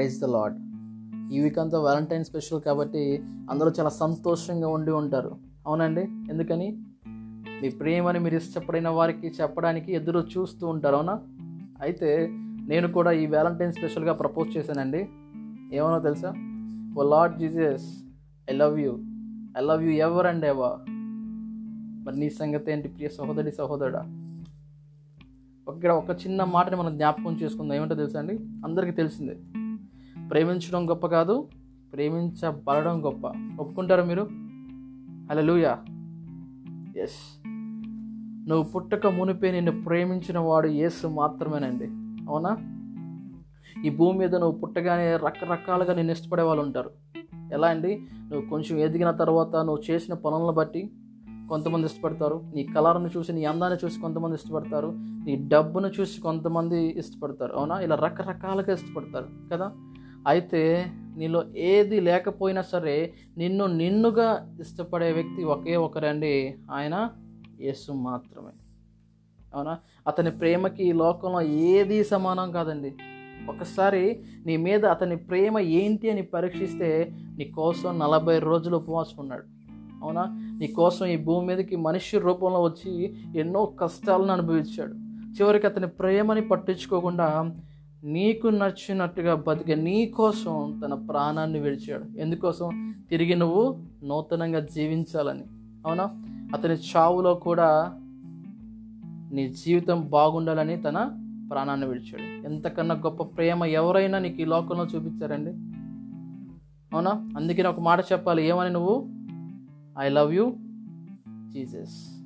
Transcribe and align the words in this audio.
Praise 0.00 0.20
the 0.20 0.24
Lord 0.24 0.54
ఈ 1.32 1.40
week 1.40 1.58
అంతా 1.58 1.80
Valentine 1.80 2.24
special 2.24 2.60
కాబట్టి 2.60 3.22
అందరూ 3.50 3.70
చాలా 3.70 3.88
సంతోషంగా 3.88 4.68
ఉండి 4.68 4.90
ఉంటారు. 4.90 5.36
అవునండి? 5.66 6.00
ఎందుకని? 6.00 6.78
మీ 7.62 7.70
ప్రేమని 7.70 8.18
మీరు 8.18 8.34
ఇష్టపడిన 8.34 8.88
వారికి 8.88 9.26
చెప్పడానికి 9.26 9.92
ఎదురు 9.92 10.18
చూస్తూ 10.18 10.68
ఉంటారు 10.68 10.96
అవునా? 10.96 11.20
అయితే 11.80 12.28
నేను 12.68 12.92
కూడా 12.92 13.12
ఈ 13.12 13.26
వ్యాలంటైన్ 13.26 13.72
స్పెషల్గా 13.72 14.12
ప్రపోజ్ 14.12 14.56
చేశానండి. 14.56 15.08
ఏమనో 15.76 15.98
తెలుసా? 15.98 16.34
ఓ 16.98 17.02
Lord 17.02 17.38
Jesus 17.38 18.04
I 18.50 18.52
love 18.52 18.80
you. 18.80 18.98
I 19.58 19.60
love 19.60 19.84
you 19.84 19.90
ever 19.90 20.26
and 20.26 20.44
ever? 20.44 20.90
మరి 22.06 22.20
నీ 22.20 22.30
సంగతి 22.30 22.72
ఏంటి 22.72 22.88
ప్రియ 22.88 23.08
సహోదరి 23.08 23.52
సహోదరుడా? 23.52 24.02
ఇక్కడ 25.76 25.92
ఒక 25.92 26.10
చిన్న 26.10 26.44
మాటని 26.44 26.76
మనం 26.76 26.96
జ్ఞాపకం 26.96 27.36
చేసుకుందాం. 27.36 27.76
ఏమంటో 27.76 27.94
తెలుసా 27.94 28.18
అండి? 28.18 28.34
అందరికీ 28.64 28.92
తెలిసిందే. 28.92 29.38
ప్రేమించడం 30.30 30.90
గొప్ప 30.90 31.06
కాదు 31.06 31.48
ప్రేమించబడడం 31.92 33.04
గొప్ప. 33.04 33.26
ఒప్పుకుంటారా 33.60 34.04
మీరు? 34.04 34.22
హలో 35.30 35.42
లూయా 35.42 35.78
ఎస్ 37.02 37.48
నువ్వు 38.48 38.62
పుట్టక 38.62 39.06
మునిపే 39.06 39.50
నిన్ను 39.50 39.82
ప్రేమించిన 39.82 40.38
వాడు 40.38 40.66
యేసు 40.66 41.06
మాత్రమేనండి. 41.06 41.84
అవునా? 42.30 42.56
ఈ 43.84 43.90
భూమి 43.90 44.18
మీద 44.18 44.36
నువ్వు 44.36 44.60
పుట్టగానే 44.60 45.16
రకరకాలుగా 45.16 45.94
నిన్ను 45.94 46.12
ఇష్టపడే 46.12 46.42
వాళ్ళు 46.42 46.62
ఉంటారు. 46.62 46.90
ఎలా 47.52 47.68
అండి? 47.68 48.06
నువ్వు 48.30 48.50
కొంచెం 48.50 48.78
ఎదిగిన 48.78 49.10
తర్వాత 49.10 49.56
నువ్వు 49.56 49.82
చేసిన 49.90 50.14
పనులను 50.14 50.52
బట్టి 50.52 50.90
కొంతమంది 51.48 51.86
ఇష్టపడతారు. 51.86 52.52
నీ 52.54 52.64
కలర్ను 52.64 53.10
చూసి 53.16 53.32
నీ 53.32 53.44
అందాన్ని 53.44 53.86
చూసి 53.86 54.00
కొంతమంది 54.00 54.34
ఇష్టపడతారు. 54.34 54.92
నీ 54.96 55.48
డబ్బును 55.48 55.86
చూసి 56.00 56.20
కొంతమంది 56.20 56.98
ఇష్టపడతారు. 56.98 57.52
అవునా? 57.52 57.80
ఇలా 57.80 57.96
రకరకాలుగా 57.96 58.72
ఇష్టపడతారు 58.72 59.26
కదా? 59.52 59.72
అయితే 60.28 60.86
నీలో 61.16 61.44
ఏది 61.56 62.00
లేకపోయినా 62.00 62.62
సరే 62.62 63.12
నిన్ను 63.38 63.66
నిన్నుగా 63.66 64.56
ఇష్టపడే 64.60 65.12
వ్యక్తి 65.12 65.44
ఒకే 65.44 65.76
ఒకరండి 65.76 66.54
ఆయన 66.70 67.10
యేసు 67.60 67.92
మాత్రమే. 67.92 68.52
అవునా? 69.54 69.78
అతని 70.06 70.30
ప్రేమకి 70.30 70.84
ఈ 70.84 70.92
లోకంలో 70.92 71.42
ఏది 71.42 72.04
సమానం 72.04 72.52
కాదండి. 72.52 72.94
ఒకసారి 73.48 74.22
నీ 74.46 74.56
మీద 74.56 74.86
అతని 74.86 75.16
ప్రేమ 75.16 75.58
ఏంటి 75.58 76.10
అని 76.10 76.22
పరీక్షిస్తే 76.22 77.12
నీ 77.38 77.44
కోసం 77.44 77.98
నలభై 77.98 78.38
రోజులు 78.38 78.76
ఉపవాసం 78.76 79.16
ఉన్నాడు. 79.18 79.44
అవునా? 80.04 80.24
నీ 80.60 80.66
కోసం 80.66 81.06
ఈ 81.06 81.16
భూమి 81.16 81.46
మీదకి 81.46 81.76
మనిషి 81.76 82.18
రూపంలో 82.18 82.62
వచ్చి 82.62 83.14
ఎన్నో 83.36 83.66
కష్టాలను 83.66 84.32
అనుభవించాడు. 84.32 84.92
చివరికి 85.30 85.66
అతని 85.66 85.86
ప్రేమని 85.86 86.48
పట్టించుకోకుండా 86.48 87.56
నీకు 88.04 88.48
నచ్చినట్టుగా 88.48 89.34
బతికే 89.34 89.74
నీ 89.74 90.06
కోసం 90.06 90.80
తన 90.84 90.94
ప్రాణాన్ని 90.94 91.58
విడిచాడు. 91.58 92.18
ఎందుకోసం? 92.18 92.94
తిరిగి 93.10 93.34
నువ్వు 93.34 93.78
నూతనంగా 94.04 94.60
జీవించాలని. 94.60 95.42
అవునా? 95.86 96.10
అతని 96.54 96.74
చావులో 96.74 97.34
కూడా 97.34 97.92
నీ 99.32 99.48
జీవితం 99.48 100.08
బాగుండాలని 100.10 100.76
తన 100.76 101.10
ప్రాణాన్ని 101.50 101.86
విడిచాడు. 101.86 102.46
ఎంతకన్నా 102.46 102.94
గొప్ప 102.94 103.22
ప్రేమ 103.22 103.64
ఎవరైనా 103.64 104.18
నీకు 104.18 104.40
ఈ 104.40 104.44
లోకంలో 104.44 104.84
చూపించారండి? 104.84 105.50
అవునా? 106.96 107.10
అందుకే 107.10 107.62
ఒక 107.62 107.80
మాట 107.80 108.00
చెప్పాలి. 108.00 108.46
ఏమని 108.46 108.70
నువ్వు? 108.70 109.08
ఐ 109.98 110.08
లవ్ 110.08 110.34
యూ 110.34 110.52
జీసస్ 111.48 112.19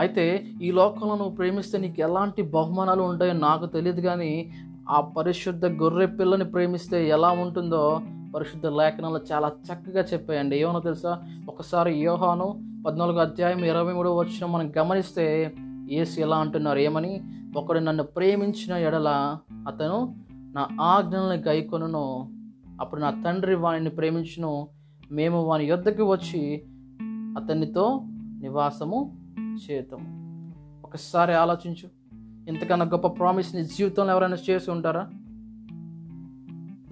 అయితే 0.00 0.46
ఈ 0.62 0.70
లోకంలో 0.70 1.16
నువ్వు 1.16 1.34
ప్రేమిస్తే 1.34 1.78
నీకు 1.78 2.00
ఎలాంటి 2.00 2.42
బహుమానాలు 2.42 3.02
ఉంటాయో 3.02 3.32
నాకు 3.32 3.66
తెలియదు 3.66 4.00
కానీ 4.00 4.50
ఆ 4.88 5.00
పరిశుద్ధ 5.00 5.66
గొర్రె 5.66 6.06
పిల్లని 6.06 6.44
ప్రేమిస్తే 6.44 7.08
ఎలా 7.08 7.30
ఉంటుందో 7.30 8.00
పరిశుద్ధ 8.34 8.66
లేఖనాలు 8.66 9.20
చాలా 9.32 9.48
చక్కగా 9.48 10.04
చెప్పాయండి. 10.12 10.56
ఏమన్నా 10.56 10.80
తెలుసా? 10.80 11.22
ఒకసారి 11.48 11.94
యోహాను 11.94 12.60
పద్నాలుగు 12.86 13.18
అధ్యాయం 13.18 13.64
ఇరవై 13.64 13.92
మూడో 13.92 14.16
వచ్చిన 14.16 14.46
మనం 14.46 14.72
గమనిస్తే 14.78 15.54
ఏసు 15.90 16.20
ఎలా 16.20 16.36
అంటున్నారు? 16.36 16.78
ఏమని? 16.78 17.20
ఒకడు 17.56 17.78
నన్ను 17.78 18.02
ప్రేమించిన 18.02 18.76
ఎడల 18.76 19.36
అతను 19.68 20.16
నా 20.54 20.68
ఆజ్ఞల్ని 20.80 21.36
గైకొనును. 21.36 22.28
అప్పుడు 22.80 23.00
నా 23.00 23.10
తండ్రి 23.10 23.54
వానిని 23.54 23.90
ప్రేమించును. 23.90 24.68
మేము 25.12 25.42
వాని 25.42 25.64
యొద్దకు 25.64 26.04
వచ్చి 26.04 26.62
అతనితో 27.36 28.00
నివాసము 28.40 29.23
చేతము 29.54 30.24
ఒకసారి 30.84 31.34
ఆలోచించు. 31.34 32.04
ఇంతకన్నా 32.48 32.86
గొప్ప 32.86 33.06
ప్రామిస్ 33.06 33.54
నీ 33.54 33.64
జీవితంలో 33.64 34.12
ఎవరైనా 34.12 34.36
చేసి 34.50 34.70
ఉంటారా? 34.70 35.10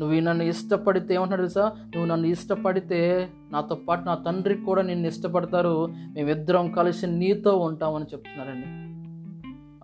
నువ్వు 0.00 0.20
నన్ను 0.20 0.42
ఇష్టపడితే 0.42 1.14
ఏమంటున్నాడు 1.14 1.40
తెలుసా? 1.40 1.72
నువ్వు 1.78 2.04
నన్ను 2.04 2.26
ఇష్టపడితే 2.26 3.30
నాతో 3.50 3.74
పాటు 3.74 4.04
నా 4.04 4.14
తండ్రికి 4.14 4.64
కూడా 4.64 4.82
నిన్ను 4.82 5.06
ఇష్టపడతారు. 5.06 5.86
మేమిద్దరం 5.92 6.70
కలిసి 6.70 7.06
నీతో 7.06 7.56
ఉంటామని 7.56 8.04
చెప్తున్నారండి. 8.04 8.66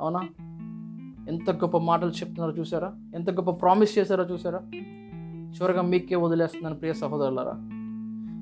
అవునా? 0.00 0.20
ఎంత 1.28 1.50
గొప్ప 1.50 1.78
మాటలు 1.78 2.10
చెప్తున్నారో 2.10 2.52
చూసారా? 2.52 2.92
ఎంత 3.14 3.30
గొప్ప 3.30 3.50
ప్రామిస్ 3.50 3.98
చేశారో 3.98 4.24
చూసారా? 4.24 4.60
చివరిగా 5.48 5.82
మీకే 5.82 6.16
వదిలేస్తున్నాను 6.16 6.76
ప్రియ 6.76 6.92
సహోదరులరా. 6.92 7.52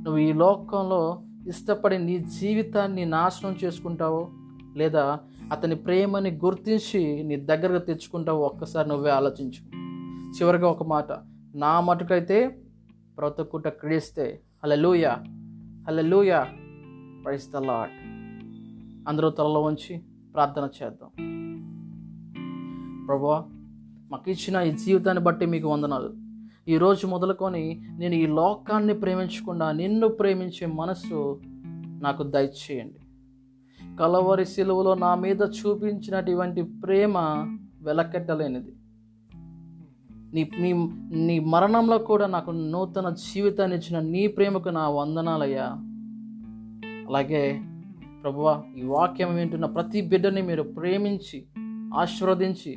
నువ్వు 0.05 0.19
ఈ 0.19 0.33
లోకంలో 0.33 1.23
ఇష్టపడి 1.49 1.99
నీ 1.99 2.19
జీవితాన్ని 2.19 3.05
నాశనం 3.05 3.57
చేసుకుంటావో 3.65 4.31
లేదా 4.77 5.21
అతని 5.53 5.77
ప్రేమని 5.77 6.31
గుర్తించి 6.31 7.23
నీ 7.23 7.37
దగ్గరకు 7.37 7.85
తెచ్చుకుంటావో 7.85 8.41
ఒక్కసారి 8.41 8.89
నువ్వే 8.89 9.11
ఆలోచించు. 9.11 9.77
చివరిగా 10.39 10.69
ఒక 10.69 10.83
మాట 10.83 11.13
నా 11.55 11.81
మటుకైతే 11.81 12.59
బ్రతుకుట 13.15 13.69
క్రీస్తే. 13.69 14.41
Hallelujah 14.65 15.07
hallelujah 15.89 16.45
praise 17.25 17.53
the 17.53 17.57
Lord 17.57 17.91
అందరూ 19.09 19.31
తలలో 19.31 19.63
ఉంచి 19.63 20.03
ప్రార్థన 20.35 20.69
చేద్దాం. 20.83 21.11
ప్రభా 23.07 23.45
మాకు 24.11 24.31
ఇచ్చిన 24.31 24.57
ఈ 24.57 24.73
జీవితాన్ని 24.73 25.25
బట్టి 25.25 25.47
మీకు 25.47 25.69
వందనాలు. 25.69 26.26
ఈరోజు 26.69 27.07
మొదలుకొని 27.07 27.81
నేను 27.99 28.15
ఈ 28.15 28.27
లోకాన్ని 28.27 28.95
ప్రేమించకుండా 28.95 29.73
నిన్ను 29.73 30.09
ప్రేమించే 30.09 30.67
మనస్సు 30.67 31.41
నాకు 32.03 32.23
దయచేయండి. 32.23 32.99
కలవరి 33.97 34.47
సిలువలో 34.47 34.95
నా 34.95 35.15
మీద 35.15 35.41
చూపించినటువంటి 35.43 36.63
ప్రేమ 36.63 37.15
వెలకెట్టలేనిది. 37.83 38.73
నీ 40.35 40.51
నీ 40.59 40.73
నీ 41.27 41.39
మరణంలో 41.39 41.99
కూడా 41.99 42.27
నాకు 42.27 42.51
నూతన 42.51 43.11
జీవితాన్ని 43.11 43.77
ఇచ్చిన 43.77 44.01
నీ 44.01 44.27
ప్రేమకు 44.27 44.69
నా 44.69 44.89
వందనాలయ్యా. 44.89 45.67
అలాగే 47.09 47.63
ప్రభువా 48.23 48.63
ఈ 48.79 48.83
వాక్యం 48.83 49.35
వింటున్న 49.35 49.67
ప్రతి 49.67 50.01
బిడ్డని 50.01 50.43
మీరు 50.43 50.63
ప్రేమించి 50.63 51.45
ఆశీర్వదించి 51.95 52.77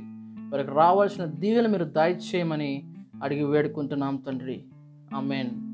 వారికి 0.52 0.72
రావాల్సిన 0.72 1.26
దీవెలు 1.26 1.68
మీరు 1.68 1.84
దయచేయమని 1.86 2.96
అడిగి 3.24 3.44
వేడుకుంటున్నాం 3.44 4.16
తండ్రి. 4.18 4.64
ఆమెన్. 5.14 5.69